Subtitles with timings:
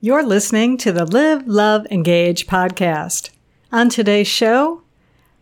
[0.00, 3.30] You're listening to the Live, Love, Engage podcast.
[3.72, 4.82] On today's show,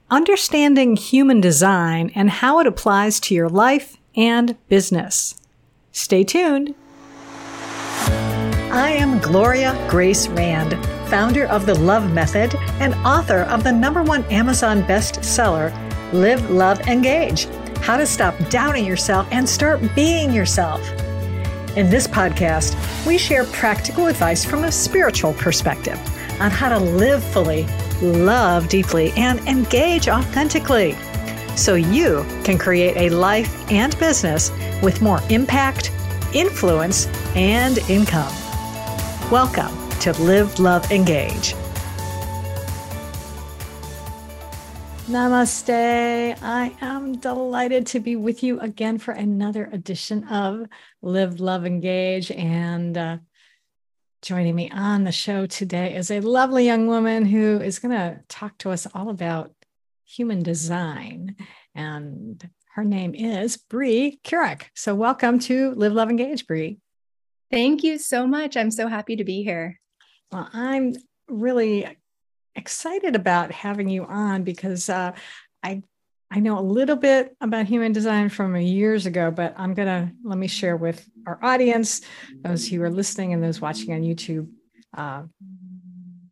[0.09, 5.35] understanding human design and how it applies to your life and business.
[5.93, 6.75] Stay tuned.
[8.09, 10.73] I am Gloria Grace Rand,
[11.11, 15.71] founder of the Love Method and author of the number one Amazon bestseller,
[16.15, 17.45] Live, Love, Engage
[17.83, 20.81] How to Stop Doubting Yourself and Start Being Yourself.
[21.77, 22.75] In this podcast,
[23.07, 25.99] we share practical advice from a spiritual perspective
[26.41, 27.67] on how to live fully,
[28.01, 30.97] love deeply, and engage authentically
[31.55, 34.51] so you can create a life and business
[34.83, 35.93] with more impact,
[36.33, 38.33] influence, and income.
[39.31, 41.55] Welcome to Live, Love, Engage.
[45.07, 46.37] Namaste.
[46.43, 50.67] I am delighted to be with you again for another edition of
[51.01, 52.33] Live, Love, Engage.
[52.33, 53.19] And uh,
[54.21, 58.19] joining me on the show today is a lovely young woman who is going to
[58.29, 59.53] talk to us all about
[60.05, 61.37] human design.
[61.73, 64.65] And her name is Bree Kurek.
[64.75, 66.81] So, welcome to Live, Love, Engage, Bree.
[67.53, 68.57] Thank you so much.
[68.57, 69.79] I'm so happy to be here.
[70.33, 70.95] Well, I'm
[71.29, 71.97] really
[72.57, 75.13] excited about having you on because uh,
[75.63, 75.83] I
[76.31, 80.39] I know a little bit about human design from years ago, but I'm gonna let
[80.39, 82.01] me share with our audience,
[82.43, 84.49] those who are listening and those watching on YouTube,
[84.97, 85.23] uh,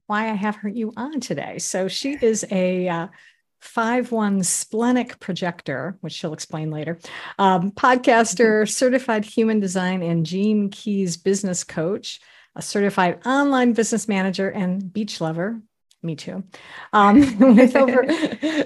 [0.06, 1.58] why I have her you on today.
[1.58, 3.08] So she is a uh,
[3.60, 6.98] five one splenic projector, which she'll explain later,
[7.38, 12.20] um, podcaster, certified human design and Gene Keys business coach,
[12.56, 15.60] a certified online business manager, and beach lover.
[16.04, 16.44] Me too.
[16.92, 18.04] Um, with over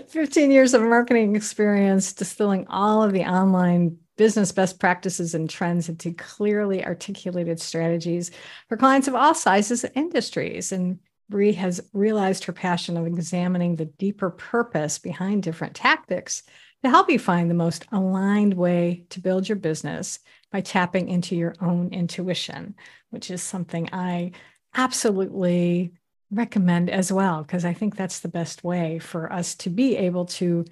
[0.08, 5.88] 15 years of marketing experience, distilling all of the online business best practices and trends
[5.88, 8.32] into clearly articulated strategies
[8.68, 10.72] for clients of all sizes and industries.
[10.72, 16.42] And Bree has realized her passion of examining the deeper purpose behind different tactics
[16.82, 20.18] to help you find the most aligned way to build your business
[20.50, 22.74] by tapping into your own intuition,
[23.10, 24.32] which is something I
[24.74, 25.92] absolutely
[26.30, 30.26] recommend as well, because I think that's the best way for us to be able
[30.26, 30.64] to,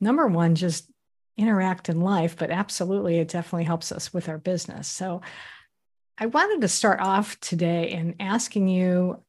[0.00, 0.90] number one, just
[1.36, 4.88] interact in life, but absolutely, it definitely helps us with our business.
[4.88, 5.22] So
[6.18, 9.22] I wanted to start off today in asking you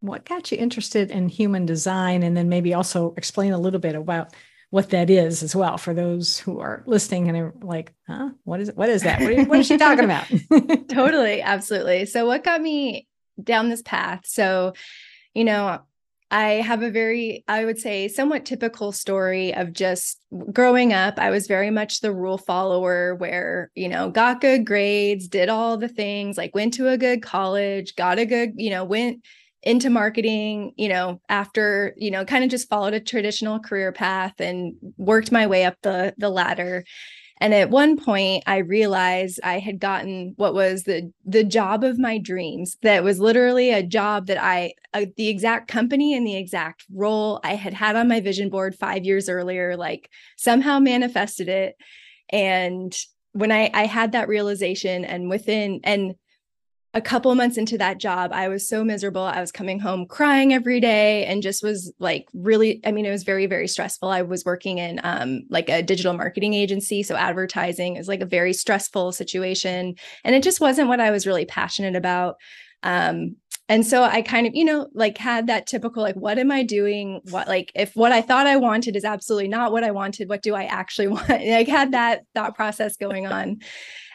[0.00, 3.94] what got you interested in human design, and then maybe also explain a little bit
[3.94, 4.34] about
[4.70, 8.60] what that is as well for those who are listening and are like, huh, what
[8.60, 8.70] is?
[8.72, 9.20] What is that?
[9.20, 10.26] What, what is she talking about?
[10.88, 11.42] totally.
[11.42, 12.06] Absolutely.
[12.06, 13.08] So what got me
[13.42, 14.20] down this path.
[14.24, 14.74] So,
[15.34, 15.80] you know,
[16.32, 20.20] I have a very, I would say, somewhat typical story of just
[20.52, 21.18] growing up.
[21.18, 25.76] I was very much the rule follower where, you know, got good grades, did all
[25.76, 29.24] the things, like went to a good college, got a good, you know, went
[29.62, 34.34] into marketing, you know, after, you know, kind of just followed a traditional career path
[34.38, 36.84] and worked my way up the the ladder.
[37.40, 41.98] And at one point, I realized I had gotten what was the the job of
[41.98, 42.76] my dreams.
[42.82, 47.40] That was literally a job that I, uh, the exact company and the exact role
[47.42, 49.76] I had had on my vision board five years earlier.
[49.76, 51.76] Like somehow manifested it,
[52.30, 52.94] and
[53.32, 56.14] when I I had that realization, and within and
[56.92, 59.22] a couple months into that job, I was so miserable.
[59.22, 63.10] I was coming home crying every day and just was like really, I mean, it
[63.10, 64.08] was very, very stressful.
[64.08, 67.04] I was working in um, like a digital marketing agency.
[67.04, 69.94] So advertising is like a very stressful situation.
[70.24, 72.36] And it just wasn't what I was really passionate about.
[72.82, 73.36] Um,
[73.68, 76.64] and so I kind of, you know, like had that typical, like, what am I
[76.64, 77.20] doing?
[77.30, 80.42] What, like, if what I thought I wanted is absolutely not what I wanted, what
[80.42, 81.28] do I actually want?
[81.28, 83.60] like, had that thought process going on.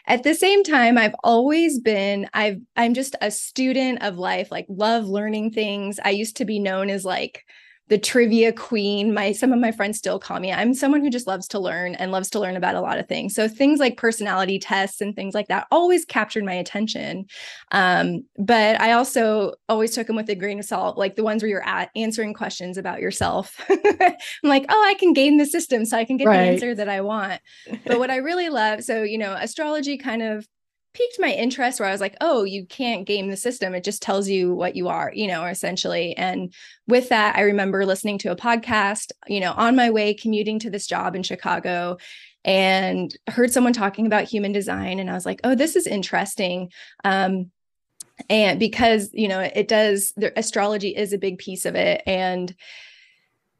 [0.06, 4.66] At the same time, I've always been, I've, I'm just a student of life, like
[4.68, 5.98] love learning things.
[6.04, 7.44] I used to be known as like,
[7.88, 9.14] the trivia queen.
[9.14, 10.52] My some of my friends still call me.
[10.52, 13.06] I'm someone who just loves to learn and loves to learn about a lot of
[13.06, 13.34] things.
[13.34, 17.26] So things like personality tests and things like that always captured my attention.
[17.70, 21.42] Um, but I also always took them with a grain of salt, like the ones
[21.42, 23.60] where you're at answering questions about yourself.
[23.70, 26.38] I'm like, oh, I can game the system so I can get right.
[26.38, 27.40] the answer that I want.
[27.84, 30.46] But what I really love, so you know, astrology kind of
[30.96, 33.74] piqued my interest where I was like, oh, you can't game the system.
[33.74, 36.16] It just tells you what you are, you know, essentially.
[36.16, 36.54] And
[36.88, 40.70] with that, I remember listening to a podcast, you know, on my way commuting to
[40.70, 41.98] this job in Chicago
[42.44, 44.98] and heard someone talking about human design.
[44.98, 46.70] And I was like, oh, this is interesting.
[47.04, 47.50] Um,
[48.30, 52.02] and because, you know, it does, the astrology is a big piece of it.
[52.06, 52.54] And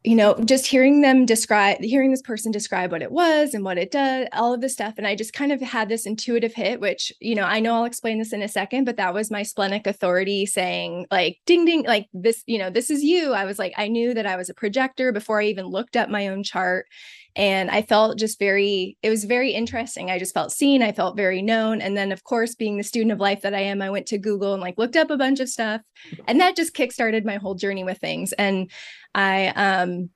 [0.07, 3.77] you know, just hearing them describe, hearing this person describe what it was and what
[3.77, 4.95] it does, all of this stuff.
[4.99, 7.85] And I just kind of had this intuitive hit, which, you know, I know I'll
[7.87, 11.83] explain this in a second, but that was my splenic authority saying, like, ding, ding,
[11.83, 13.33] like this, you know, this is you.
[13.33, 16.09] I was like, I knew that I was a projector before I even looked up
[16.09, 16.87] my own chart.
[17.37, 20.11] And I felt just very, it was very interesting.
[20.11, 20.83] I just felt seen.
[20.83, 21.83] I felt very known.
[21.83, 24.19] And then, of course, being the student of life that I am, I went to
[24.19, 25.83] Google and like looked up a bunch of stuff.
[26.27, 28.33] And that just kickstarted my whole journey with things.
[28.33, 28.71] And
[29.15, 30.09] I, um,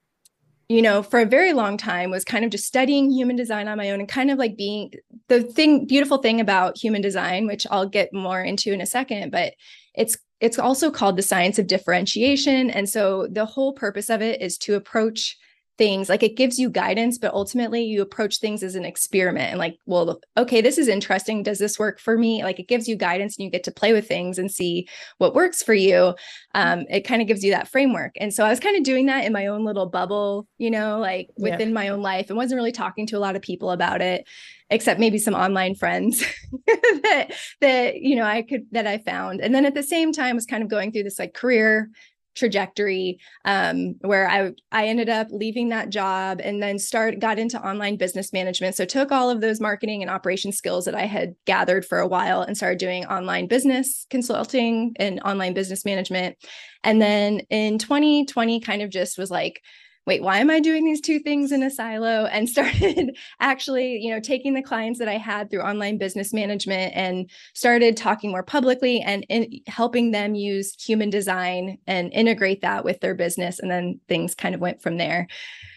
[0.71, 3.77] you know, for a very long time was kind of just studying human design on
[3.77, 4.93] my own and kind of like being
[5.29, 9.31] the thing, beautiful thing about human design, which I'll get more into in a second,
[9.31, 9.55] but
[9.95, 12.71] it's it's also called the science of differentiation.
[12.71, 15.37] And so the whole purpose of it is to approach
[15.79, 19.59] things like it gives you guidance but ultimately you approach things as an experiment and
[19.59, 21.43] like well okay this is interesting.
[21.43, 22.43] Does this work for me?
[22.43, 24.89] Like it gives you guidance and you get to play with things and see
[25.19, 26.15] what works for you.
[26.55, 28.13] Um, it kind of gives you that framework.
[28.17, 30.99] And so i was kind of doing that in my own little bubble you know
[30.99, 31.75] like within yeah.
[31.75, 34.27] my own life and wasn't really talking to a lot of people about it
[34.71, 36.25] except maybe some online friends
[36.67, 39.41] that that you know I could that I found.
[39.41, 41.91] And then at the same time was kind of going through this like career
[42.35, 47.61] trajectory um, where I I ended up leaving that job and then start got into
[47.65, 48.77] online business management.
[48.77, 52.09] So took all of those marketing and operation skills that I had gathered for a
[52.09, 56.37] while and started doing online business consulting and online business management.
[56.85, 59.61] And then in 2020 kind of just was like
[60.06, 62.25] wait, why am I doing these two things in a silo?
[62.31, 66.94] And started actually, you know, taking the clients that I had through online business management
[66.94, 72.85] and started talking more publicly and in, helping them use human design and integrate that
[72.85, 73.58] with their business.
[73.58, 75.29] And then things kind of went from there.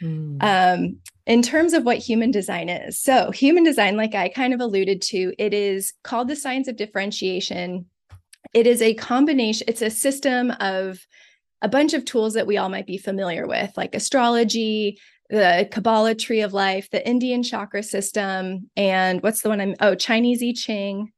[0.01, 0.43] Mm.
[0.43, 4.59] Um, in terms of what human design is, so human design, like I kind of
[4.59, 7.85] alluded to, it is called the science of differentiation.
[8.53, 10.99] It is a combination, it's a system of
[11.63, 14.99] a bunch of tools that we all might be familiar with, like astrology,
[15.29, 19.95] the Kabbalah tree of life, the Indian chakra system, and what's the one I'm oh,
[19.95, 21.11] Chinese I Ching,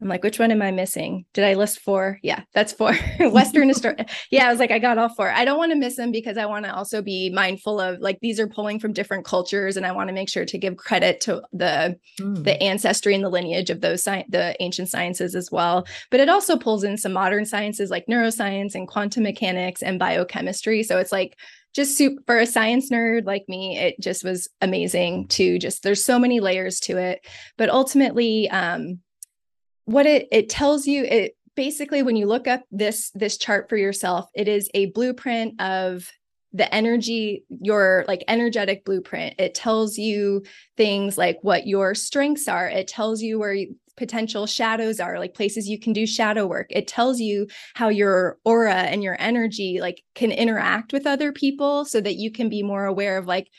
[0.00, 1.24] I'm like, which one am I missing?
[1.32, 2.18] Did I list four?
[2.22, 2.94] Yeah, that's four.
[3.20, 3.94] Western history.
[4.30, 5.30] Yeah, I was like, I got all four.
[5.30, 8.18] I don't want to miss them because I want to also be mindful of like
[8.20, 11.20] these are pulling from different cultures, and I want to make sure to give credit
[11.22, 12.42] to the mm.
[12.42, 15.86] the ancestry and the lineage of those sci- the ancient sciences as well.
[16.10, 20.82] But it also pulls in some modern sciences like neuroscience and quantum mechanics and biochemistry.
[20.82, 21.36] So it's like
[21.74, 26.04] just soup for a science nerd like me it just was amazing to just there's
[26.04, 27.26] so many layers to it
[27.58, 29.00] but ultimately um
[29.84, 33.76] what it it tells you it basically when you look up this this chart for
[33.76, 36.10] yourself it is a blueprint of
[36.54, 39.34] the energy your like energetic blueprint.
[39.38, 40.44] It tells you
[40.76, 42.68] things like what your strengths are.
[42.68, 46.68] It tells you where you, potential shadows are like places you can do shadow work.
[46.70, 51.84] It tells you how your aura and your energy like can interact with other people
[51.84, 53.50] so that you can be more aware of like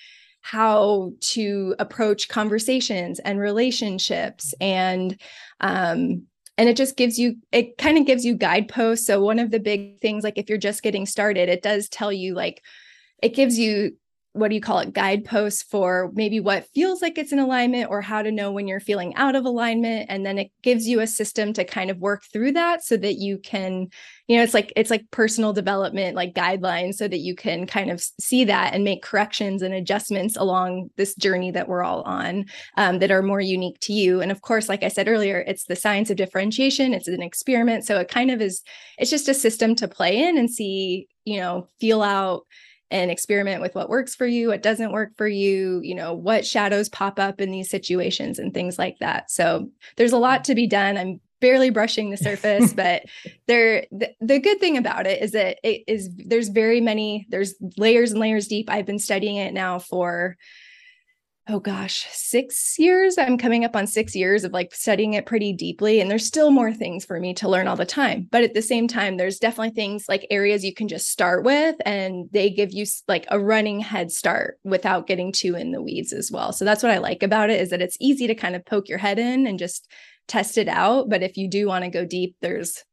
[0.45, 5.19] how to approach conversations and relationships and
[5.59, 6.21] um
[6.55, 9.07] and it just gives you it kind of gives you guideposts.
[9.07, 12.13] So one of the big things like if you're just getting started it does tell
[12.13, 12.63] you like
[13.23, 13.97] it gives you
[14.35, 18.01] what do you call it guideposts for maybe what feels like it's in alignment or
[18.01, 20.07] how to know when you're feeling out of alignment.
[20.09, 23.15] And then it gives you a system to kind of work through that so that
[23.15, 23.87] you can
[24.27, 27.89] you know it's like it's like personal development like guidelines so that you can kind
[27.91, 32.45] of see that and make corrections and adjustments along this journey that we're all on
[32.75, 34.19] um, that are more unique to you.
[34.19, 36.93] And of course like i said earlier it's the science of differentiation.
[36.93, 37.85] It's an experiment.
[37.85, 38.63] So it kind of is
[38.97, 42.43] it's just a system to play in and see you know feel out
[42.95, 46.45] and experiment with what works for you, what doesn't work for you, you know, what
[46.45, 49.29] shadows pop up in these situations and things like that.
[49.29, 50.95] So there's a lot to be done.
[50.95, 53.03] I'm barely brushing the surface, but
[53.47, 57.55] there the, the good thing about it is that it is there's very many there's
[57.75, 58.69] layers and layers deep.
[58.69, 60.37] I've been studying it now for
[61.47, 63.17] oh gosh, six years.
[63.17, 66.01] I'm coming up on six years of like studying it pretty deeply.
[66.01, 68.27] And there's still more things for me to learn all the time.
[68.31, 71.75] But at the same time, there's definitely things like areas you can just start with,
[71.85, 76.13] and they give you like a running head start without getting too in the weeds
[76.13, 76.51] as well.
[76.51, 78.89] So that's what I like about it is that it's easy to kind of poke
[78.89, 79.87] your head in and just
[80.27, 81.09] test it out.
[81.09, 82.83] But if you do want to go deep, there's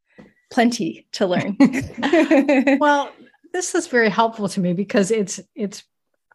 [0.50, 1.56] plenty to learn.
[2.78, 3.10] well,
[3.54, 5.82] this is very helpful to me because it's, it's,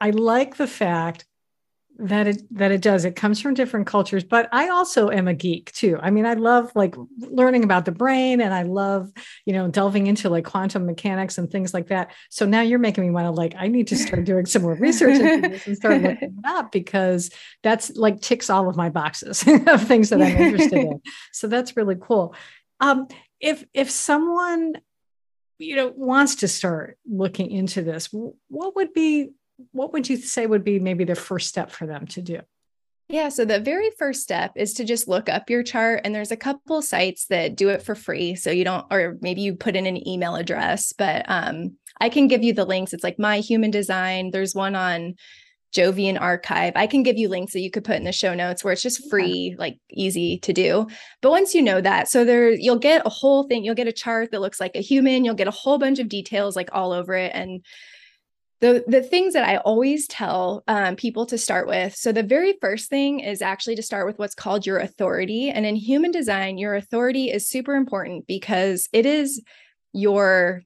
[0.02, 1.26] I like the fact
[2.00, 3.06] that it that it does.
[3.06, 5.98] It comes from different cultures but i also am a geek too.
[6.02, 9.12] I mean i love like learning about the brain and i love
[9.46, 12.12] you know delving into like quantum mechanics and things like that.
[12.30, 14.76] So now you're making me want to like i need to start doing some more
[14.76, 17.32] research and start looking it up because
[17.64, 21.02] that's like ticks all of my boxes of things that i'm interested in.
[21.32, 22.36] So that's really cool.
[22.80, 23.08] Um
[23.40, 24.76] if if someone
[25.60, 29.30] you know wants to start looking into this what would be
[29.72, 32.40] what would you say would be maybe the first step for them to do?
[33.10, 33.30] Yeah.
[33.30, 36.02] So the very first step is to just look up your chart.
[36.04, 38.36] And there's a couple sites that do it for free.
[38.36, 42.28] So you don't, or maybe you put in an email address, but um, I can
[42.28, 42.94] give you the links.
[42.94, 44.32] It's like My Human Design.
[44.32, 45.16] There's one on
[45.74, 46.74] Jovian Archive.
[46.76, 48.82] I can give you links that you could put in the show notes where it's
[48.82, 50.88] just free, like easy to do.
[51.22, 53.94] But once you know that, so there you'll get a whole thing, you'll get a
[53.94, 56.92] chart that looks like a human, you'll get a whole bunch of details like all
[56.92, 57.32] over it.
[57.34, 57.64] And
[58.60, 61.96] the the things that I always tell um, people to start with.
[61.96, 65.50] So the very first thing is actually to start with what's called your authority.
[65.50, 69.42] And in human design, your authority is super important because it is
[69.94, 70.64] your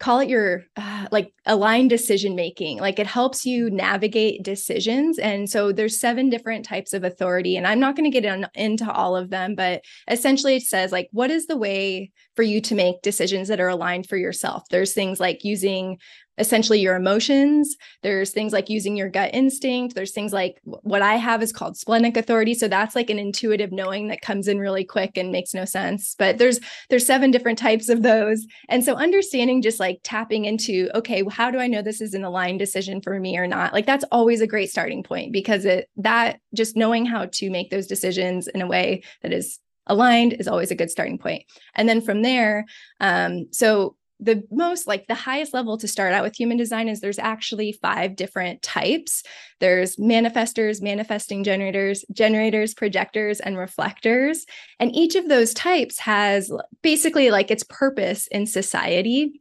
[0.00, 5.48] call it your uh, like aligned decision making like it helps you navigate decisions and
[5.48, 8.90] so there's seven different types of authority and i'm not going to get in, into
[8.90, 12.74] all of them but essentially it says like what is the way for you to
[12.74, 15.96] make decisions that are aligned for yourself there's things like using
[16.38, 17.76] essentially your emotions.
[18.02, 19.94] There's things like using your gut instinct.
[19.94, 22.54] There's things like what I have is called splenic authority.
[22.54, 26.14] So that's like an intuitive knowing that comes in really quick and makes no sense.
[26.18, 26.60] But there's
[26.90, 28.46] there's seven different types of those.
[28.68, 32.24] And so understanding just like tapping into, okay, how do I know this is an
[32.24, 33.72] aligned decision for me or not?
[33.72, 37.70] Like that's always a great starting point because it that just knowing how to make
[37.70, 41.44] those decisions in a way that is aligned is always a good starting point.
[41.74, 42.64] And then from there,
[43.00, 47.00] um, so the most like the highest level to start out with human design is
[47.00, 49.22] there's actually five different types.
[49.60, 54.46] There's manifestors manifesting generators generators projectors and reflectors.
[54.78, 56.52] And each of those types has
[56.82, 59.40] basically like its purpose in society.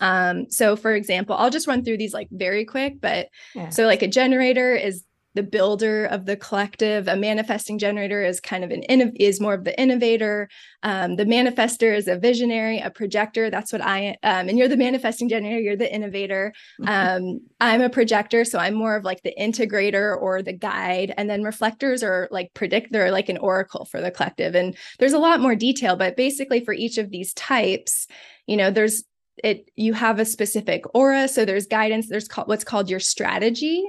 [0.00, 3.68] Um, so for example i'll just run through these like very quick but yeah.
[3.68, 5.04] so like a generator is
[5.34, 7.08] the builder of the collective.
[7.08, 10.48] A manifesting generator is kind of an is more of the innovator.
[10.82, 13.50] Um, the manifester is a visionary, a projector.
[13.50, 15.60] That's what I um, and you're the manifesting generator.
[15.60, 16.52] You're the innovator.
[16.86, 21.14] Um, I'm a projector, so I'm more of like the integrator or the guide.
[21.16, 22.92] And then reflectors are like predict.
[22.92, 24.54] They're like an oracle for the collective.
[24.54, 28.06] And there's a lot more detail, but basically for each of these types,
[28.46, 29.04] you know, there's
[29.42, 33.82] it you have a specific aura so there's guidance there's called what's called your strategy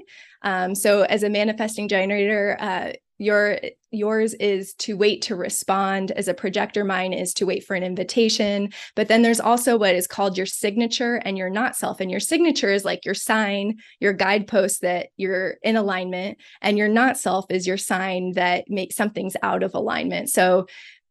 [0.43, 3.59] um, so as a manifesting generator, uh, your
[3.91, 6.11] yours is to wait to respond.
[6.11, 8.69] As a projector mine is to wait for an invitation.
[8.95, 12.01] But then there's also what is called your signature and your not self.
[12.01, 16.39] And your signature is like your sign your guidepost that you're in alignment.
[16.61, 20.29] And your not self is your sign that makes something's out of alignment.
[20.29, 20.67] So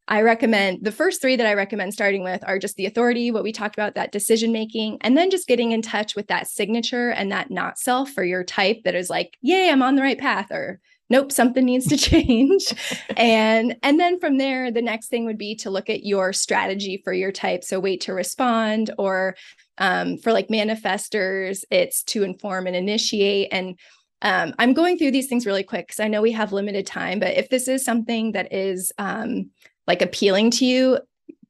[0.08, 3.44] I recommend the first three that I recommend starting with are just the authority, what
[3.44, 7.10] we talked about, that decision making, and then just getting in touch with that signature
[7.10, 10.18] and that not self for your type that is like, yay, I'm on the right
[10.18, 12.74] path, or nope, something needs to change.
[13.16, 17.00] and and then from there, the next thing would be to look at your strategy
[17.04, 17.62] for your type.
[17.62, 19.36] So wait to respond, or
[19.78, 23.48] um, for like manifestors, it's to inform and initiate.
[23.52, 23.78] And
[24.20, 27.18] um, I'm going through these things really quick because I know we have limited time,
[27.18, 29.50] but if this is something that is um,
[29.86, 30.98] like appealing to you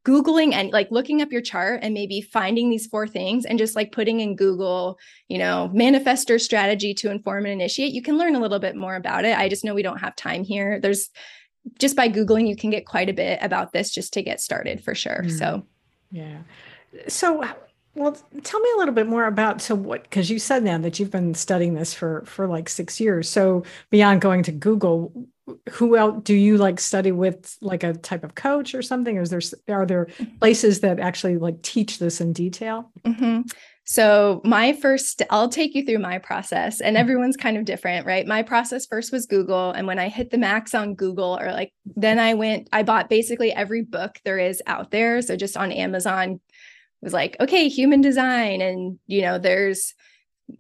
[0.05, 3.77] googling and like looking up your chart and maybe finding these four things and just
[3.77, 4.99] like putting in google
[5.29, 8.97] you know manifestor strategy to inform and initiate you can learn a little bit more
[8.97, 9.37] about it.
[9.37, 10.81] I just know we don't have time here.
[10.81, 11.11] There's
[11.79, 14.83] just by googling you can get quite a bit about this just to get started
[14.83, 15.23] for sure.
[15.25, 15.39] Mm.
[15.39, 15.67] so
[16.11, 16.39] yeah.
[17.09, 17.45] So
[17.95, 20.99] well tell me a little bit more about so what because you said now that
[20.99, 23.29] you've been studying this for for like six years.
[23.29, 25.13] So beyond going to google
[25.71, 29.23] who else do you like study with like a type of coach or something or
[29.23, 30.07] is there are there
[30.39, 33.41] places that actually like teach this in detail mm-hmm.
[33.85, 37.01] so my first i'll take you through my process and mm-hmm.
[37.01, 40.39] everyone's kind of different right my process first was google and when i hit the
[40.39, 44.63] max on google or like then i went i bought basically every book there is
[44.67, 46.41] out there so just on amazon
[47.01, 49.95] was like okay human design and you know there's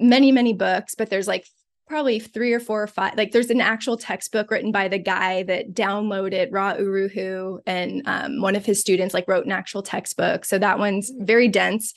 [0.00, 1.46] many many books but there's like
[1.92, 3.18] probably three or four or five.
[3.18, 8.00] Like there's an actual textbook written by the guy that downloaded Ra Uru Hu, and
[8.06, 10.46] um, one of his students like wrote an actual textbook.
[10.46, 11.92] So that one's very dense,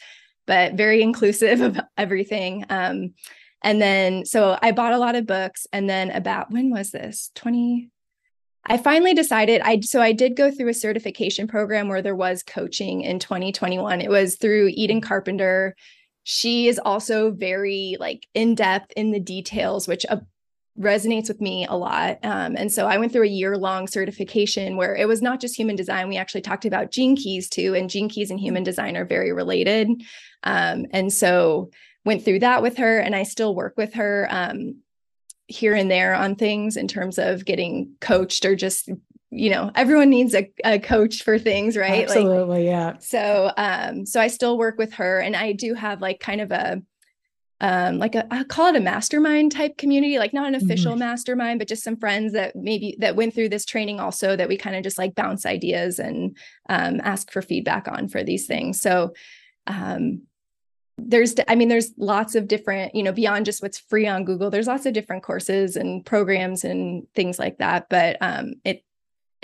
[0.48, 2.66] but very inclusive of everything.
[2.70, 3.14] Um,
[3.64, 7.32] and then so I bought a lot of books, and then about when was this?
[7.36, 7.90] 20.
[8.66, 12.44] I finally decided I so I did go through a certification program where there was
[12.44, 14.02] coaching in 2021.
[14.02, 15.74] It was through Eden Carpenter
[16.28, 20.18] she is also very like in depth in the details which uh,
[20.78, 24.76] resonates with me a lot um, and so i went through a year long certification
[24.76, 26.10] where it was not just human design.
[26.10, 29.32] We actually talked about gene keys too and gene keys and human design are very
[29.32, 29.88] related
[30.44, 31.70] um, and so
[32.04, 34.78] went through that with her and i still work with her um,
[35.48, 38.90] here and there on things in terms of getting coached or just
[39.36, 44.06] you know everyone needs a, a coach for things right absolutely like, yeah so um
[44.06, 46.82] so i still work with her and i do have like kind of a
[47.62, 51.00] um, like a I call it a mastermind type community, like not an official mm-hmm.
[51.00, 54.58] mastermind, but just some friends that maybe that went through this training also that we
[54.58, 56.36] kind of just like bounce ideas and
[56.68, 58.82] um, ask for feedback on for these things.
[58.82, 59.14] So
[59.68, 60.24] um,
[60.98, 64.50] there's i mean there's lots of different you know beyond just what's free on google
[64.50, 68.84] there's lots of different courses and programs and things like that but um it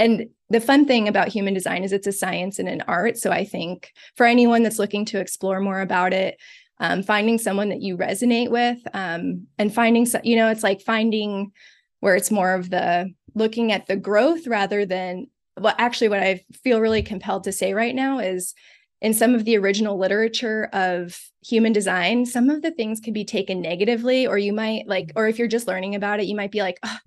[0.01, 3.17] and the fun thing about human design is it's a science and an art.
[3.17, 6.37] So i think for anyone that's looking to explore more about it
[6.79, 11.51] um, finding someone that you resonate with um, and finding you know it's like finding
[11.99, 15.27] where it's more of the looking at the growth rather than
[15.59, 18.53] well actually what i feel really compelled to say right now is
[19.01, 23.25] in some of the original literature of human design, some of the things can be
[23.25, 26.51] taken negatively, or you might like, or if you're just learning about it, you might
[26.51, 26.97] be like, oh,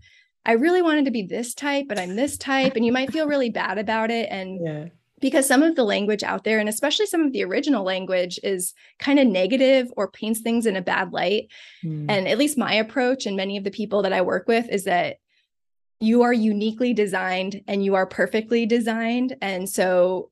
[0.46, 2.76] I really wanted to be this type, but I'm this type.
[2.76, 4.28] And you might feel really bad about it.
[4.30, 4.84] And yeah.
[5.20, 8.74] because some of the language out there, and especially some of the original language, is
[8.98, 11.48] kind of negative or paints things in a bad light.
[11.82, 12.06] Mm.
[12.10, 14.84] And at least my approach, and many of the people that I work with, is
[14.84, 15.16] that
[16.00, 19.36] you are uniquely designed and you are perfectly designed.
[19.40, 20.30] And so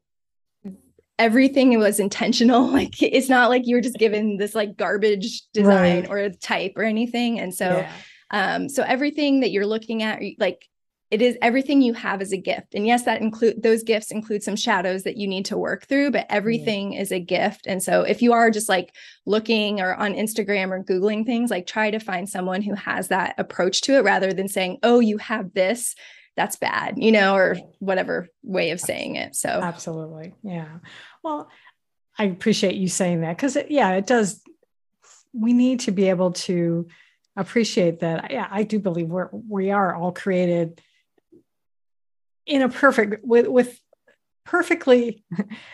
[1.18, 2.66] everything was intentional.
[2.72, 6.10] Like it's not like you were just given this like garbage design right.
[6.10, 7.38] or type or anything.
[7.38, 7.92] And so yeah.
[8.32, 10.68] Um so everything that you're looking at like
[11.12, 12.74] it is everything you have is a gift.
[12.74, 16.10] And yes, that include those gifts include some shadows that you need to work through,
[16.10, 17.66] but everything is a gift.
[17.66, 18.94] And so if you are just like
[19.26, 23.34] looking or on Instagram or Googling things, like try to find someone who has that
[23.36, 25.94] approach to it rather than saying, oh, you have this
[26.34, 29.36] that's bad, you know, or whatever way of saying it.
[29.36, 30.32] So, absolutely.
[30.42, 30.78] Yeah.
[31.22, 31.50] Well,
[32.18, 34.40] I appreciate you saying that because, yeah, it does.
[35.34, 36.86] We need to be able to
[37.36, 38.30] appreciate that.
[38.30, 40.80] Yeah, I do believe we're, we are all created
[42.46, 43.80] in a perfect, with, with
[44.44, 45.24] perfectly,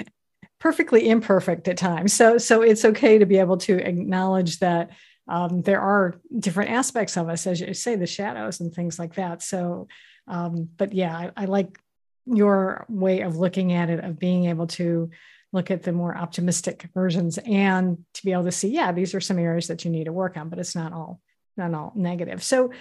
[0.61, 2.12] perfectly imperfect at times.
[2.12, 4.91] So, so it's okay to be able to acknowledge that
[5.29, 9.15] um, there are different aspects of us, as you say, the shadows and things like
[9.15, 9.43] that.
[9.43, 9.88] So,
[10.27, 11.79] um, but yeah, I, I like
[12.27, 15.11] your way of looking at it, of being able to
[15.53, 19.21] look at the more optimistic versions and to be able to see, yeah, these are
[19.21, 21.21] some areas that you need to work on, but it's not all
[21.58, 22.42] not all negative.
[22.42, 22.73] So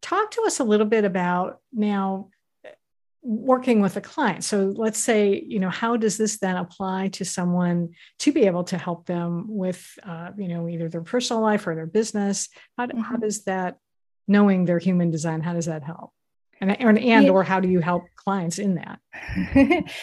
[0.00, 2.30] talk to us a little bit about now
[3.22, 4.44] working with a client.
[4.44, 8.64] So let's say, you know, how does this then apply to someone to be able
[8.64, 12.48] to help them with, uh, you know, either their personal life or their business?
[12.78, 13.00] How, mm-hmm.
[13.00, 13.78] how does that,
[14.28, 16.12] knowing their human design, how does that help?
[16.60, 19.00] and and, and or how do you help clients in that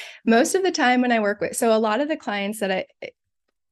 [0.25, 2.71] most of the time when i work with so a lot of the clients that
[2.71, 2.85] i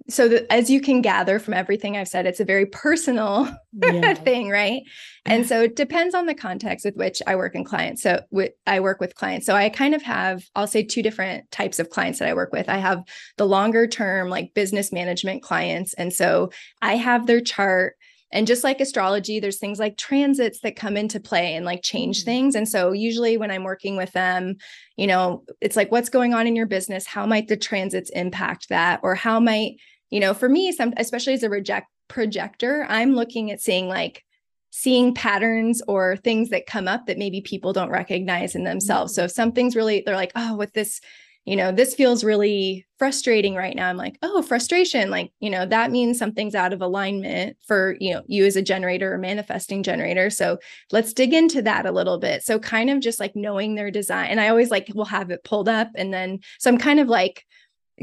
[0.09, 4.13] so the, as you can gather from everything i've said it's a very personal yeah.
[4.13, 4.83] thing right?
[5.25, 8.01] And so it depends on the context with which i work in clients.
[8.01, 9.45] So with, i work with clients.
[9.45, 12.51] So i kind of have i'll say two different types of clients that i work
[12.51, 12.69] with.
[12.69, 13.03] I have
[13.37, 15.93] the longer term like business management clients.
[15.93, 17.95] And so i have their chart
[18.31, 22.21] and just like astrology, there's things like transits that come into play and like change
[22.21, 22.25] mm.
[22.25, 22.55] things.
[22.55, 24.55] And so usually when I'm working with them,
[24.95, 27.05] you know, it's like what's going on in your business?
[27.05, 29.01] How might the transits impact that?
[29.03, 29.75] Or how might,
[30.09, 34.23] you know, for me, some especially as a reject projector, I'm looking at seeing like
[34.71, 39.13] seeing patterns or things that come up that maybe people don't recognize in themselves.
[39.13, 41.01] So if something's really, they're like, oh, with this
[41.45, 43.89] you know, this feels really frustrating right now.
[43.89, 45.09] I'm like, oh, frustration.
[45.09, 48.61] Like, you know, that means something's out of alignment for, you know, you as a
[48.61, 50.29] generator or manifesting generator.
[50.29, 50.59] So
[50.91, 52.43] let's dig into that a little bit.
[52.43, 54.27] So kind of just like knowing their design.
[54.29, 55.89] And I always like will have it pulled up.
[55.95, 57.45] And then so I'm kind of like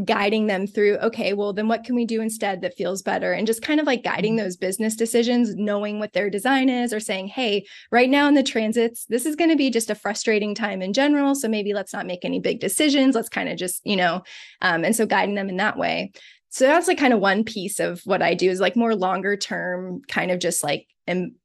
[0.04, 3.32] guiding them through okay well then what can we do instead that feels better?
[3.32, 4.44] And just kind of like guiding mm-hmm.
[4.44, 8.42] those business decisions knowing what their design is or saying hey right now in the
[8.42, 11.92] transits this is going to be just a frustrating time in general so maybe let's
[11.92, 13.14] not make any big decisions.
[13.14, 14.22] Let's kind of just you know
[14.61, 16.12] um, and so guiding them in that way.
[16.50, 19.37] So that's like kind of one piece of what i do is like more longer
[19.37, 21.37] term kind of just like Im-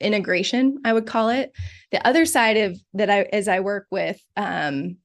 [0.00, 1.52] integration i would call it.
[1.90, 4.96] The other side of that i as i work with um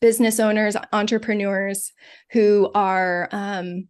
[0.00, 1.92] business owners, entrepreneurs
[2.32, 3.86] who are um,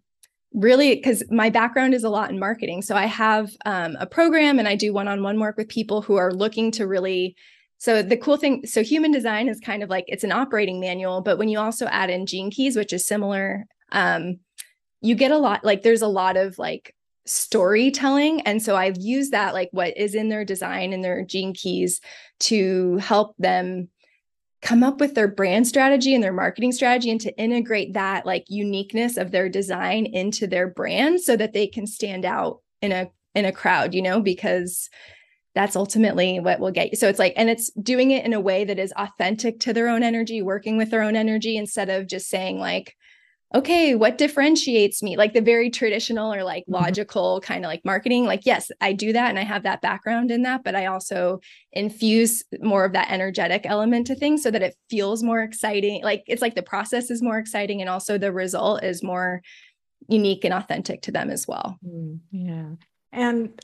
[0.53, 2.83] really because my background is a lot in marketing.
[2.83, 6.03] So I have um, a program and I do one on one work with people
[6.03, 7.37] who are looking to really.
[7.79, 11.23] So the cool thing, so human design is kind of like it's an operating manual,
[11.23, 14.41] but when you also add in gene keys, which is similar, um,
[15.01, 16.95] you get a lot like there's a lot of like
[17.27, 21.53] storytelling and so i've used that like what is in their design and their gene
[21.55, 22.01] keys
[22.39, 23.89] to help them
[24.63, 28.45] come up with their brand strategy and their marketing strategy and to integrate that like
[28.49, 33.09] uniqueness of their design into their brand so that they can stand out in a
[33.35, 34.91] in a crowd you know because
[35.55, 36.97] that's ultimately what will get you.
[36.97, 39.89] So it's like and it's doing it in a way that is authentic to their
[39.89, 42.97] own energy working with their own energy instead of just saying like
[43.53, 45.17] okay, what differentiates me?
[45.17, 46.75] Like the very traditional or like mm-hmm.
[46.75, 48.25] logical kind of like marketing.
[48.25, 51.41] Like, yes, I do that and I have that background in that, but I also
[51.73, 56.03] infuse more of that energetic element to things so that it feels more exciting.
[56.05, 59.43] Like it's like the process is more exciting and also the result is more
[60.09, 61.79] unique and authentic to them as well.
[61.85, 62.69] Mm, yeah.
[63.13, 63.61] And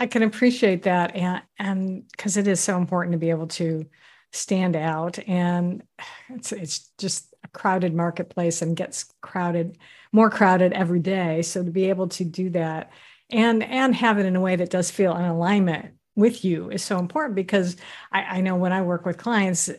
[0.00, 3.86] I can appreciate that and and because it is so important to be able to
[4.32, 5.82] stand out and
[6.30, 9.78] it's it's just crowded marketplace and gets crowded
[10.12, 11.42] more crowded every day.
[11.42, 12.90] So to be able to do that
[13.30, 16.82] and and have it in a way that does feel in alignment with you is
[16.82, 17.76] so important because
[18.10, 19.70] I, I know when I work with clients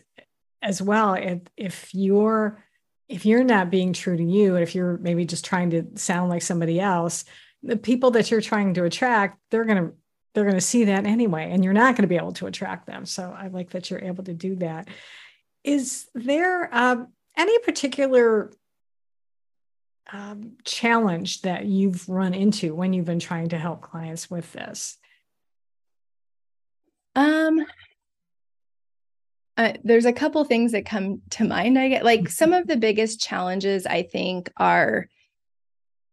[0.62, 2.64] as well if, if you're
[3.08, 6.30] if you're not being true to you and if you're maybe just trying to sound
[6.30, 7.26] like somebody else
[7.64, 9.94] the people that you're trying to attract they're going to
[10.34, 12.88] they're going to see that anyway and you're not going to be able to attract
[12.88, 13.06] them.
[13.06, 14.88] So i like that you're able to do that.
[15.64, 17.08] Is there um,
[17.40, 18.52] any particular
[20.12, 24.98] um, challenge that you've run into when you've been trying to help clients with this?
[27.16, 27.66] Um
[29.60, 32.78] uh, there's a couple things that come to mind i get like some of the
[32.78, 35.10] biggest challenges i think are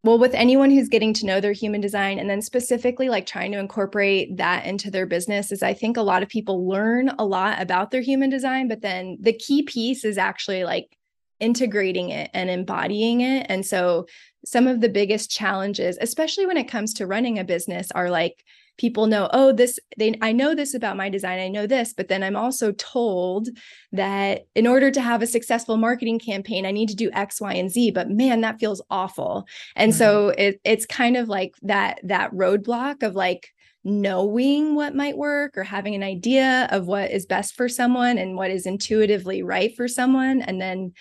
[0.02, 3.52] well with anyone who's getting to know their human design and then specifically like trying
[3.52, 7.24] to incorporate that into their business is i think a lot of people learn a
[7.24, 10.96] lot about their human design but then the key piece is actually like
[11.40, 14.06] integrating it and embodying it and so
[14.44, 18.44] some of the biggest challenges especially when it comes to running a business are like
[18.78, 22.08] people know oh this they i know this about my design i know this but
[22.08, 23.48] then i'm also told
[23.92, 27.54] that in order to have a successful marketing campaign i need to do x y
[27.54, 29.98] and z but man that feels awful and mm-hmm.
[29.98, 33.48] so it, it's kind of like that that roadblock of like
[33.84, 38.36] knowing what might work or having an idea of what is best for someone and
[38.36, 40.92] what is intuitively right for someone and then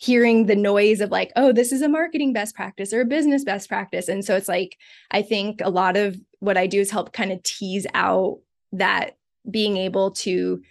[0.00, 3.44] hearing the noise of like oh this is a marketing best practice or a business
[3.44, 4.78] best practice and so it's like
[5.10, 8.38] i think a lot of what i do is help kind of tease out
[8.72, 9.18] that
[9.50, 10.62] being able to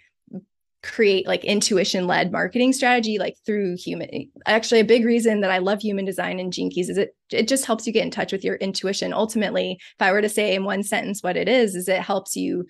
[0.82, 4.08] create like intuition led marketing strategy like through human
[4.46, 7.66] actually a big reason that i love human design and keys is it it just
[7.66, 10.64] helps you get in touch with your intuition ultimately if i were to say in
[10.64, 12.66] one sentence what it is is it helps you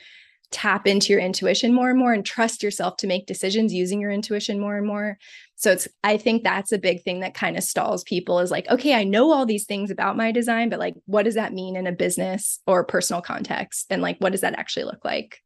[0.51, 4.11] tap into your intuition more and more and trust yourself to make decisions using your
[4.11, 5.18] intuition more and more.
[5.61, 8.66] So it's I think that's a big thing that kind of stalls people is like,
[8.70, 11.77] okay, I know all these things about my design, but like what does that mean
[11.77, 13.85] in a business or personal context?
[13.90, 15.38] And like what does that actually look like?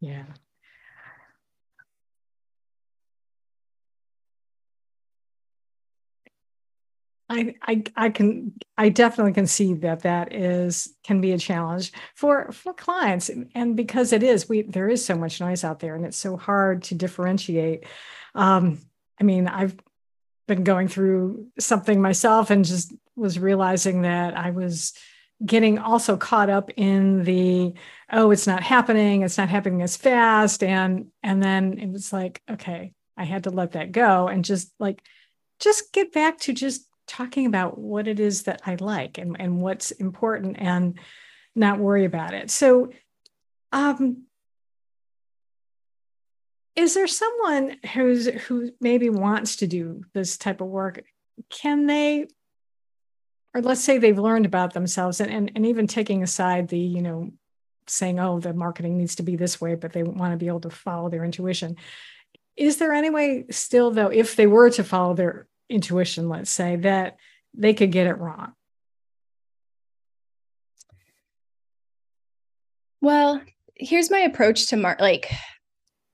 [0.00, 0.24] Yeah.
[7.28, 11.92] I, I I can I definitely can see that that is can be a challenge
[12.16, 15.94] for for clients and because it is we there is so much noise out there
[15.94, 17.86] and it's so hard to differentiate.
[18.34, 18.80] Um,
[19.20, 19.76] I mean I've
[20.46, 24.92] been going through something myself and just was realizing that I was
[25.44, 27.74] getting also caught up in the
[28.12, 32.40] oh it's not happening it's not happening as fast and and then it was like
[32.50, 35.02] okay I had to let that go and just like
[35.60, 39.60] just get back to just talking about what it is that I like and, and
[39.60, 40.98] what's important and
[41.54, 42.50] not worry about it.
[42.50, 42.90] So,
[43.72, 44.24] um,
[46.76, 51.02] is there someone who's who maybe wants to do this type of work?
[51.50, 52.26] Can they,
[53.54, 57.02] or let's say they've learned about themselves and, and, and even taking aside the, you
[57.02, 57.30] know,
[57.86, 60.60] saying, oh, the marketing needs to be this way, but they want to be able
[60.60, 61.76] to follow their intuition.
[62.56, 66.76] Is there any way still, though, if they were to follow their intuition, let's say,
[66.76, 67.16] that
[67.52, 68.52] they could get it wrong?
[73.00, 73.42] Well,
[73.74, 75.30] here's my approach to mark like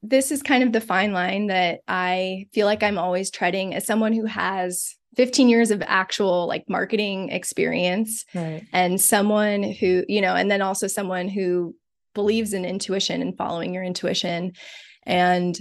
[0.02, 3.86] this is kind of the fine line that I feel like I'm always treading as
[3.86, 8.64] someone who has 15 years of actual like marketing experience right.
[8.72, 11.74] and someone who, you know, and then also someone who
[12.14, 14.52] believes in intuition and following your intuition.
[15.04, 15.58] And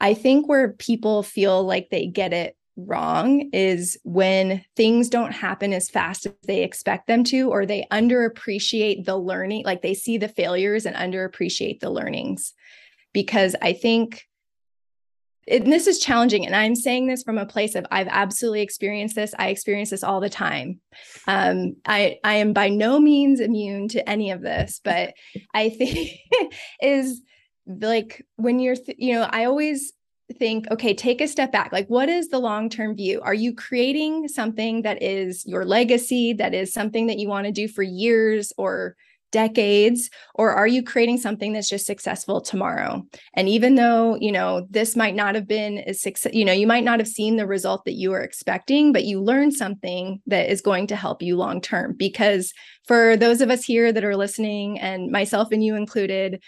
[0.00, 5.72] I think where people feel like they get it wrong is when things don't happen
[5.72, 10.18] as fast as they expect them to, or they underappreciate the learning, like they see
[10.18, 12.52] the failures and underappreciate the learnings.
[13.12, 14.26] Because I think
[15.46, 16.46] it, this is challenging.
[16.46, 19.34] And I'm saying this from a place of I've absolutely experienced this.
[19.38, 20.80] I experience this all the time.
[21.26, 25.14] Um, I, I am by no means immune to any of this, but
[25.52, 26.10] I think
[26.82, 27.22] is
[27.66, 29.92] like when you're, th- you know, I always
[30.32, 31.72] think, okay, take a step back.
[31.72, 33.20] Like, what is the long term view?
[33.22, 37.52] Are you creating something that is your legacy, that is something that you want to
[37.52, 38.96] do for years or
[39.32, 43.04] decades or are you creating something that's just successful tomorrow?
[43.34, 46.66] And even though you know this might not have been as success you know you
[46.66, 50.50] might not have seen the result that you were expecting but you learned something that
[50.50, 51.94] is going to help you long term.
[51.96, 52.52] Because
[52.86, 56.40] for those of us here that are listening and myself and you included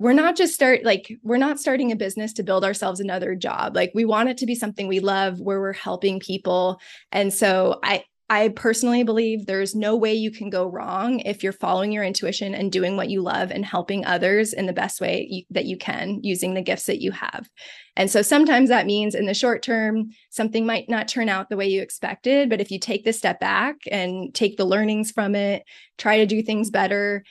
[0.00, 3.76] we're not just start like we're not starting a business to build ourselves another job.
[3.76, 6.80] Like we want it to be something we love where we're helping people.
[7.12, 11.52] And so i I personally believe there's no way you can go wrong if you're
[11.52, 15.26] following your intuition and doing what you love and helping others in the best way
[15.28, 17.50] you, that you can using the gifts that you have.
[17.96, 21.56] And so sometimes that means in the short term, something might not turn out the
[21.56, 22.48] way you expected.
[22.48, 25.64] But if you take the step back and take the learnings from it,
[25.98, 27.24] try to do things better,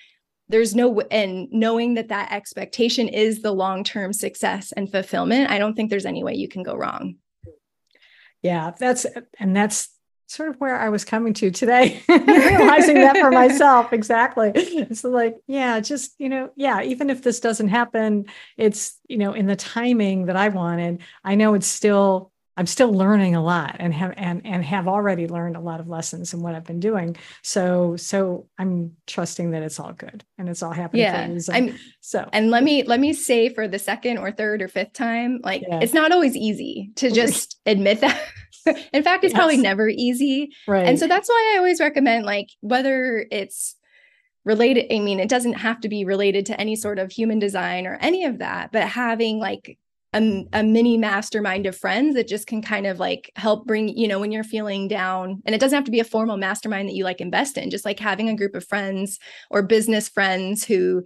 [0.49, 5.75] there's no and knowing that that expectation is the long-term success and fulfillment i don't
[5.75, 7.17] think there's any way you can go wrong
[8.41, 9.05] yeah that's
[9.39, 9.89] and that's
[10.29, 13.91] sort of where I was coming to today, realizing that for myself.
[13.91, 14.51] Exactly.
[14.53, 19.33] It's like, yeah, just, you know, yeah, even if this doesn't happen, it's, you know,
[19.33, 23.77] in the timing that I wanted, I know it's still, I'm still learning a lot
[23.79, 26.81] and have and and have already learned a lot of lessons in what I've been
[26.81, 27.15] doing.
[27.41, 31.25] So so I'm trusting that it's all good and it's all happening yeah.
[31.25, 31.55] for a reason.
[31.55, 34.91] I'm, so and let me let me say for the second or third or fifth
[34.91, 35.79] time, like yeah.
[35.81, 38.21] it's not always easy to just admit that
[38.93, 39.39] in fact, it's yes.
[39.39, 40.51] probably never easy.
[40.67, 40.87] Right.
[40.87, 43.75] And so that's why I always recommend like whether it's
[44.45, 47.85] related, I mean, it doesn't have to be related to any sort of human design
[47.85, 49.77] or any of that, but having like
[50.13, 54.07] a, a mini mastermind of friends that just can kind of like help bring, you
[54.07, 56.95] know, when you're feeling down, and it doesn't have to be a formal mastermind that
[56.95, 59.19] you like invest in, just like having a group of friends
[59.51, 61.03] or business friends who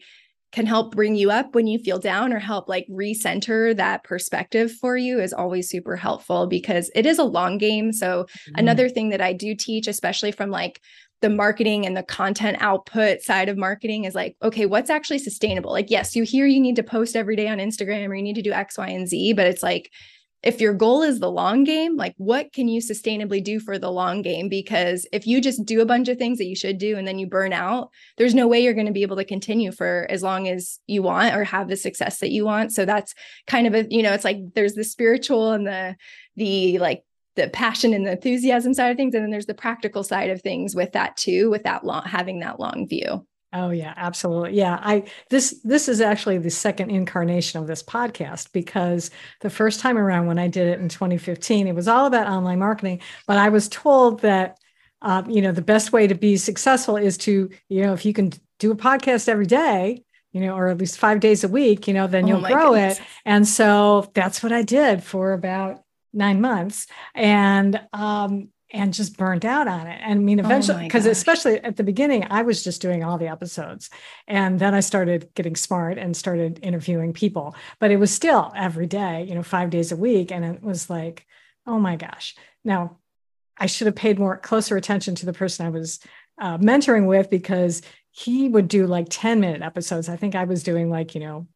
[0.54, 4.72] can help bring you up when you feel down or help like recenter that perspective
[4.72, 7.92] for you is always super helpful because it is a long game.
[7.92, 8.56] So, mm-hmm.
[8.56, 10.80] another thing that I do teach, especially from like
[11.22, 15.72] the marketing and the content output side of marketing is like, okay, what's actually sustainable?
[15.72, 18.36] Like, yes, you hear you need to post every day on Instagram or you need
[18.36, 19.90] to do X, Y, and Z, but it's like,
[20.44, 23.90] if your goal is the long game, like what can you sustainably do for the
[23.90, 24.50] long game?
[24.50, 27.18] Because if you just do a bunch of things that you should do and then
[27.18, 30.22] you burn out, there's no way you're going to be able to continue for as
[30.22, 32.74] long as you want or have the success that you want.
[32.74, 33.16] So that's
[33.48, 35.96] kind of a, you know, it's like there's the spiritual and the,
[36.36, 37.04] the like
[37.36, 39.16] the passion and the enthusiasm side of things.
[39.16, 42.40] And then there's the practical side of things with that too, with that long, having
[42.40, 43.26] that long view.
[43.54, 44.54] Oh yeah, absolutely.
[44.54, 49.12] Yeah, I this this is actually the second incarnation of this podcast because
[49.42, 52.58] the first time around when I did it in 2015, it was all about online
[52.58, 54.58] marketing, but I was told that
[55.04, 58.14] uh, you know the best way to be successful is to you know if you
[58.14, 61.88] can do a podcast every day, you know, or at least five days a week,
[61.88, 63.00] you know, then oh you'll grow goodness.
[63.00, 63.06] it.
[63.24, 69.46] And so that's what I did for about nine months, and um, and just burned
[69.46, 70.02] out on it.
[70.02, 73.04] And I mean, oh eventually, because oh especially at the beginning, I was just doing
[73.04, 73.92] all the episodes.
[74.28, 77.56] And then I started getting smart and started interviewing people.
[77.80, 80.32] But it was still every day, you know, five days a week.
[80.32, 81.28] And it was like,
[81.68, 82.36] oh my gosh.
[82.66, 82.98] Now,
[83.58, 86.00] I should have paid more closer attention to the person I was
[86.42, 90.10] uh, mentoring with because he would do like 10 minute episodes.
[90.10, 91.48] I think I was doing like, you know,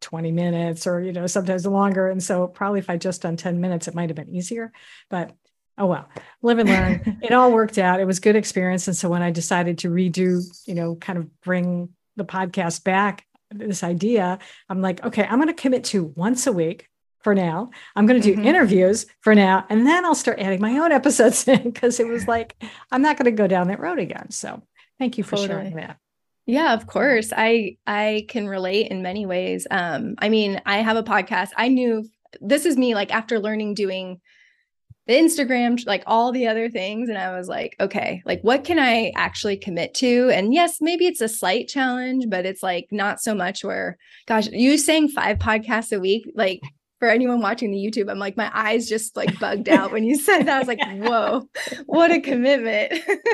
[0.00, 3.60] 20 minutes or you know sometimes longer and so probably if i just done 10
[3.60, 4.70] minutes it might have been easier
[5.10, 5.32] but
[5.78, 6.08] oh well
[6.42, 9.30] live and learn it all worked out it was good experience and so when i
[9.30, 14.38] decided to redo you know kind of bring the podcast back this idea
[14.68, 16.88] i'm like okay i'm going to commit to once a week
[17.20, 18.46] for now i'm going to do mm-hmm.
[18.46, 22.28] interviews for now and then i'll start adding my own episodes in because it was
[22.28, 22.54] like
[22.90, 24.62] i'm not going to go down that road again so
[24.98, 25.48] thank you for totally.
[25.48, 25.98] sharing that
[26.48, 27.30] yeah, of course.
[27.36, 29.66] I I can relate in many ways.
[29.70, 31.50] Um I mean, I have a podcast.
[31.58, 32.08] I knew
[32.40, 34.22] this is me like after learning doing
[35.08, 37.08] the Instagram, like all the other things.
[37.08, 40.30] And I was like, okay, like what can I actually commit to?
[40.30, 44.48] And yes, maybe it's a slight challenge, but it's like not so much where, gosh,
[44.48, 46.60] you saying five podcasts a week, like
[46.98, 50.16] for anyone watching the YouTube, I'm like, my eyes just like bugged out when you
[50.16, 50.56] said that.
[50.56, 51.48] I was like, whoa,
[51.86, 52.92] what a commitment.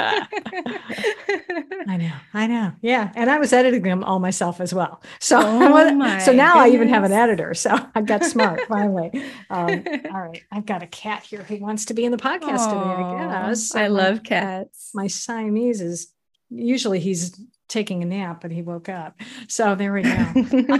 [1.88, 2.72] I know, I know.
[2.82, 3.10] Yeah.
[3.14, 5.02] And I was editing them all myself as well.
[5.18, 6.54] So, oh so now goodness.
[6.56, 7.54] I even have an editor.
[7.54, 9.10] So I got smart finally.
[9.48, 10.42] Um, all right.
[10.52, 13.74] I've got a cat here who wants to be in the podcast today, I guess.
[13.74, 14.90] I love cats.
[14.94, 16.12] My Siamese is
[16.50, 19.20] usually he's taking a nap, but he woke up.
[19.48, 20.10] So there we go.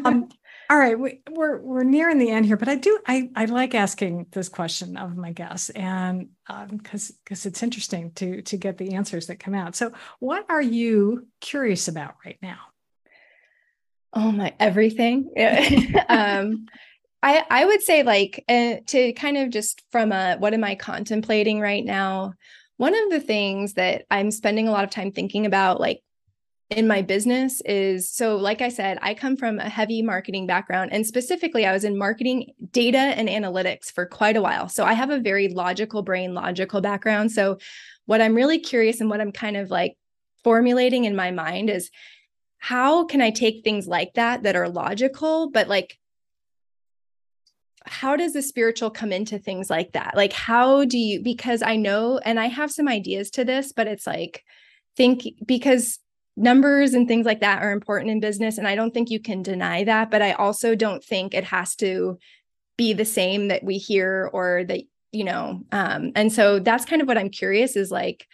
[0.05, 0.29] Um,
[0.71, 3.75] all right, we, are we're nearing the end here, but I do I I like
[3.75, 8.79] asking this question of my guests, and because um, because it's interesting to to get
[8.79, 9.77] the answers that come out.
[9.77, 12.59] So, what are you curious about right now?
[14.15, 15.31] Oh my, everything.
[16.09, 16.67] um,
[17.23, 20.77] I I would say like uh, to kind of just from a what am I
[20.77, 22.35] contemplating right now.
[22.77, 26.01] One of the things that I'm spending a lot of time thinking about, like
[26.75, 30.93] in my business is so like i said i come from a heavy marketing background
[30.93, 34.69] and specifically i was in marketing data and analytics for quite a while.
[34.69, 37.33] So i have a very logical brain logical background.
[37.33, 37.59] So
[38.07, 39.97] what i'm really curious and what i'm kind of like
[40.43, 41.91] formulating in my mind is
[42.59, 45.99] how can i take things like that that are logical but like
[47.87, 50.17] how does the spiritual come into things like that?
[50.17, 53.87] Like how do you because i know and i have some ideas to this but
[53.87, 54.43] it's like
[54.97, 55.99] think because
[56.37, 59.43] numbers and things like that are important in business and i don't think you can
[59.43, 62.19] deny that but i also don't think it has to
[62.77, 64.81] be the same that we hear or that
[65.13, 68.27] you know um and so that's kind of what i'm curious is like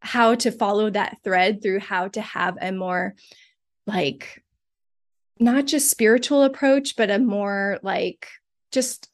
[0.00, 3.14] how to follow that thread through how to have a more
[3.86, 4.42] like
[5.40, 8.28] not just spiritual approach but a more like
[8.72, 9.08] just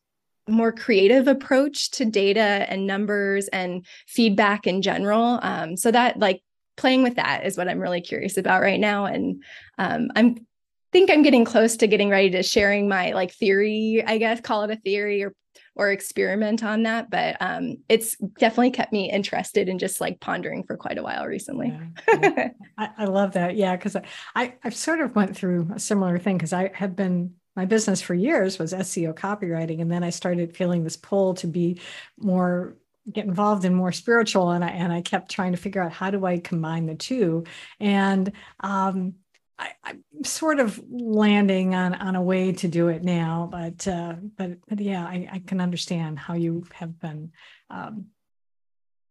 [0.48, 5.38] more creative approach to data and numbers and feedback in general.
[5.42, 6.42] Um, so that like
[6.78, 9.04] playing with that is what I'm really curious about right now.
[9.04, 9.42] And
[9.76, 10.46] um, I'm
[10.90, 14.62] think I'm getting close to getting ready to sharing my like theory, I guess, call
[14.62, 15.34] it a theory or
[15.74, 17.10] or experiment on that.
[17.10, 21.26] But um, it's definitely kept me interested in just like pondering for quite a while
[21.26, 21.68] recently.
[21.68, 22.48] Yeah, yeah.
[22.78, 23.56] I, I, love that.
[23.56, 24.02] Yeah, because I,
[24.34, 28.00] I I've sort of went through a similar thing because I have been my business
[28.00, 31.80] for years was SEO copywriting, and then I started feeling this pull to be
[32.18, 32.76] more
[33.12, 36.10] get involved in more spiritual and I, and I kept trying to figure out how
[36.10, 37.44] do I combine the two.
[37.80, 39.14] And um,
[39.58, 44.14] I, am sort of landing on on a way to do it now but uh,
[44.36, 47.32] but but yeah I, I can understand how you have been
[47.70, 48.06] um,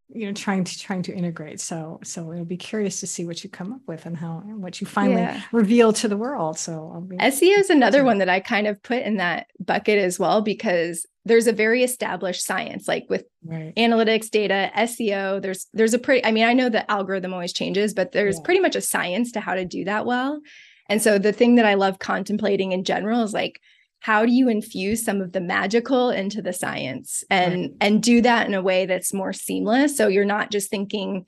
[0.09, 3.43] you know trying to trying to integrate so so it'll be curious to see what
[3.43, 5.41] you come up with and how and what you finally yeah.
[5.51, 9.17] reveal to the world so seo is another one that i kind of put in
[9.17, 13.73] that bucket as well because there's a very established science like with right.
[13.75, 17.93] analytics data seo there's there's a pretty i mean i know the algorithm always changes
[17.93, 18.43] but there's yeah.
[18.43, 20.39] pretty much a science to how to do that well
[20.87, 23.59] and so the thing that i love contemplating in general is like
[23.99, 27.71] how do you infuse some of the magical into the science and right.
[27.81, 31.25] and do that in a way that's more seamless so you're not just thinking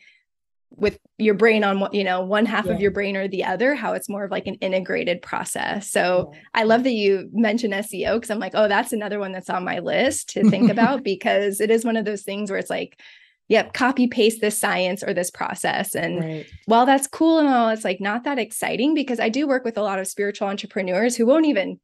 [0.71, 2.73] with your brain on what you know one half yeah.
[2.73, 6.31] of your brain or the other how it's more of like an integrated process so
[6.31, 6.39] yeah.
[6.53, 9.63] i love that you mentioned seo because i'm like oh that's another one that's on
[9.63, 12.99] my list to think about because it is one of those things where it's like
[13.47, 16.45] yep copy paste this science or this process and right.
[16.65, 19.77] while that's cool and all it's like not that exciting because i do work with
[19.77, 21.79] a lot of spiritual entrepreneurs who won't even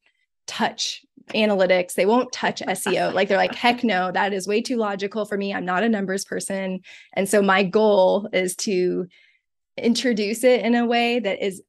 [0.47, 1.93] touch analytics.
[1.93, 3.13] They won't touch SEO.
[3.15, 5.53] Like they're like, heck no, that is way too logical for me.
[5.53, 6.81] I'm not a numbers person.
[7.13, 9.08] And so my goal is to
[9.77, 11.62] introduce it in a way that is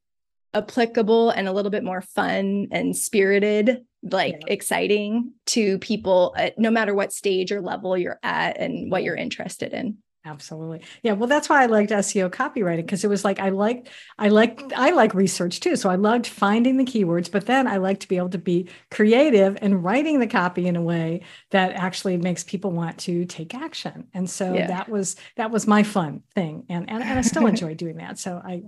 [0.55, 4.53] applicable and a little bit more fun and spirited, like yeah.
[4.53, 9.17] exciting to people, at, no matter what stage or level you're at and what you're
[9.17, 9.99] interested in.
[10.27, 10.83] Absolutely.
[11.03, 11.13] Yeah.
[11.13, 14.61] Well, that's why I liked SEO copywriting because it was like I like I like
[14.75, 15.77] I like research too.
[15.77, 18.69] So I loved finding the keywords, but then I like to be able to be
[18.91, 23.55] creative and writing the copy in a way that actually makes people want to take
[23.55, 24.09] action.
[24.15, 24.67] And so yeah.
[24.67, 26.65] that was that was my fun thing.
[26.69, 28.19] And and, and I still enjoy doing that.
[28.19, 28.63] So I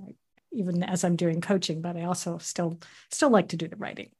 [0.52, 2.78] even as I'm doing coaching, but I also still
[3.10, 4.10] still like to do the writing.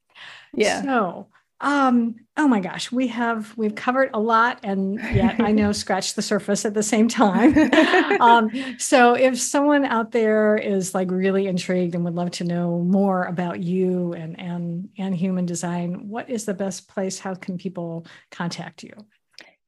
[0.53, 0.81] Yeah.
[0.81, 1.27] So
[1.61, 6.13] um, oh my gosh, we have we've covered a lot, and yet I know scratch
[6.13, 7.53] the surface at the same time.
[8.21, 12.79] um, so if someone out there is like really intrigued and would love to know
[12.79, 17.19] more about you and and and human design, what is the best place?
[17.19, 18.93] How can people contact you?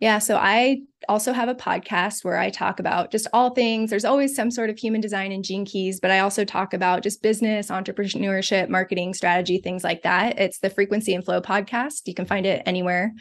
[0.02, 0.18] Yeah.
[0.18, 3.92] So I also have a podcast where I talk about just all things.
[3.92, 7.04] There's always some sort of human design and gene keys, but I also talk about
[7.04, 10.40] just business, entrepreneurship, marketing, strategy, things like that.
[10.40, 12.08] It's the Frequency and Flow podcast.
[12.08, 13.14] You can find it anywhere.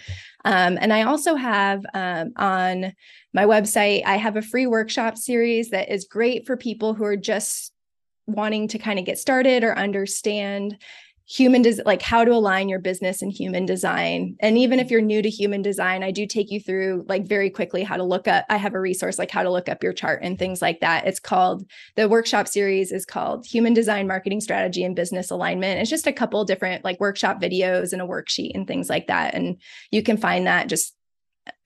[0.46, 2.94] Um, and I also have um, on
[3.34, 7.16] my website, I have a free workshop series that is great for people who are
[7.16, 7.74] just
[8.26, 10.78] wanting to kind of get started or understand
[11.30, 15.00] human des- like how to align your business and human design and even if you're
[15.00, 18.26] new to human design i do take you through like very quickly how to look
[18.26, 20.80] up i have a resource like how to look up your chart and things like
[20.80, 21.64] that it's called
[21.94, 26.12] the workshop series is called human design marketing strategy and business alignment it's just a
[26.12, 29.56] couple different like workshop videos and a worksheet and things like that and
[29.92, 30.96] you can find that just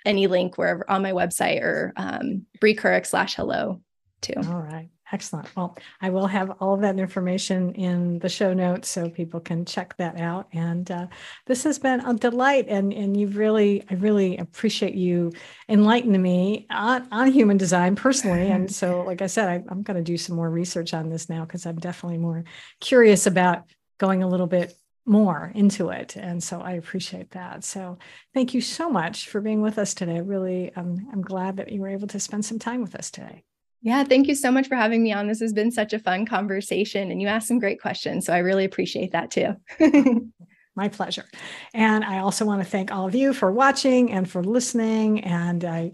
[0.04, 3.80] any link wherever on my website or um, Brie slash hello
[4.20, 4.34] too.
[4.36, 4.90] All right.
[5.14, 5.54] Excellent.
[5.54, 9.64] Well, I will have all of that information in the show notes so people can
[9.64, 10.48] check that out.
[10.52, 11.06] And uh,
[11.46, 12.66] this has been a delight.
[12.66, 15.30] And, and you've really, I really appreciate you
[15.68, 18.50] enlightening me on, on human design personally.
[18.54, 21.28] And so, like I said, I, I'm going to do some more research on this
[21.28, 22.42] now because I'm definitely more
[22.80, 24.74] curious about going a little bit
[25.06, 26.16] more into it.
[26.16, 27.62] And so I appreciate that.
[27.62, 27.98] So
[28.32, 30.20] thank you so much for being with us today.
[30.20, 33.44] Really, um, I'm glad that you were able to spend some time with us today.
[33.84, 35.28] Yeah, thank you so much for having me on.
[35.28, 38.24] This has been such a fun conversation and you asked some great questions.
[38.24, 39.56] So I really appreciate that too.
[40.74, 41.26] My pleasure.
[41.74, 45.22] And I also want to thank all of you for watching and for listening.
[45.24, 45.92] And I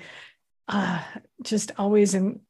[0.69, 1.03] uh,
[1.43, 2.43] just always am,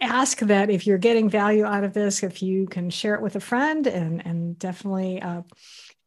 [0.00, 3.36] ask that if you're getting value out of this, if you can share it with
[3.36, 5.42] a friend and, and definitely, uh,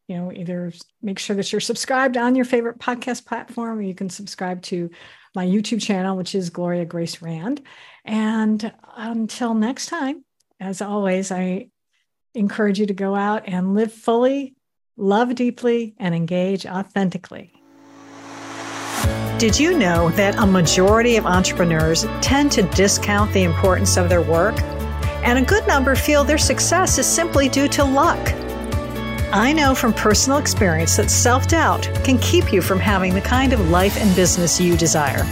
[0.07, 0.73] you know, either
[1.03, 4.89] make sure that you're subscribed on your favorite podcast platform, or you can subscribe to
[5.35, 7.61] my YouTube channel, which is Gloria Grace Rand.
[8.05, 10.23] And until next time,
[10.59, 11.69] as always, I
[12.33, 14.55] encourage you to go out and live fully,
[14.97, 17.53] love deeply, and engage authentically.
[19.37, 24.21] Did you know that a majority of entrepreneurs tend to discount the importance of their
[24.21, 24.61] work?
[25.25, 28.42] And a good number feel their success is simply due to luck.
[29.35, 33.51] I know from personal experience that self doubt can keep you from having the kind
[33.51, 35.23] of life and business you desire.